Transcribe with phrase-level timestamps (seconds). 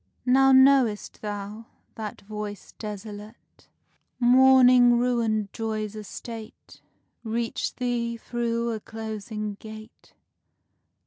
[0.25, 3.67] Now know'st thou, that voice desolate,
[4.19, 6.81] Mourning ruined joy's estate,
[7.23, 10.15] Reached thee through a closing gate.